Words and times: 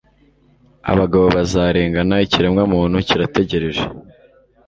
Abagabo 0.91 1.25
bazarengana 1.35 2.15
ikiremwamuntu 2.25 2.97
kirategereje 3.07 3.83